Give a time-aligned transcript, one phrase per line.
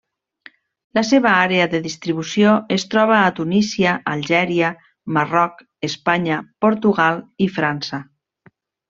[0.97, 4.71] La seva àrea de distribució es troba a Tunísia, Algèria,
[5.19, 8.01] Marroc, Espanya, Portugal i França.